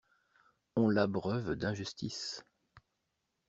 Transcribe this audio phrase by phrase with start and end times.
[0.75, 2.43] On l'abreuve d'injustices!